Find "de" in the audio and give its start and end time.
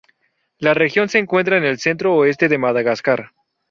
2.49-2.57